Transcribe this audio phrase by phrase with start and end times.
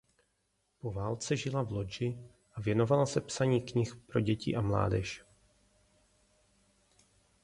[0.79, 2.17] Po válce žila v Lodži
[2.53, 5.25] a věnovala se psaní knih pro děti a mládež.